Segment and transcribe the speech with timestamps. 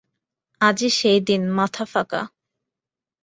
[0.61, 2.21] আজই সেইদিন, মাথাফাকা।